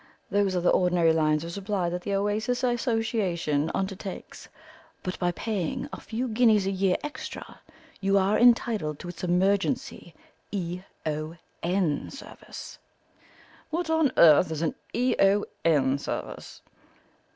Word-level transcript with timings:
Those 0.31 0.55
are 0.55 0.61
the 0.61 0.71
ordinary 0.71 1.13
lines 1.13 1.43
of 1.43 1.51
supply 1.51 1.87
that 1.87 2.01
the 2.01 2.15
Oasis 2.15 2.63
Association 2.63 3.69
undertakes, 3.75 4.47
but 5.03 5.19
by 5.19 5.31
paying 5.31 5.87
a 5.93 5.99
few 6.01 6.27
guineas 6.27 6.65
a 6.65 6.71
year 6.71 6.97
extra 7.03 7.61
you 7.99 8.17
are 8.17 8.35
entitled 8.39 8.97
to 8.97 9.09
its 9.09 9.23
emergency 9.23 10.15
E.O.N. 10.51 12.09
service." 12.09 12.79
"What 13.69 13.91
on 13.91 14.11
earth 14.17 14.49
is 14.51 14.63
an 14.63 14.73
E.O.N. 14.91 15.99
service?" 15.99 16.63